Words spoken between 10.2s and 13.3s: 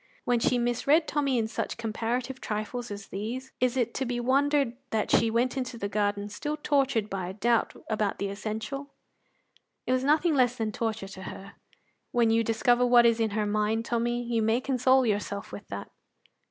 less than torture to her; when you discover what is in